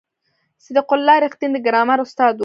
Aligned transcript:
صدیق 0.63 0.89
الله 0.95 1.15
رښتین 1.25 1.49
د 1.53 1.57
ګرامر 1.67 1.99
استاد 2.05 2.33
و. 2.37 2.39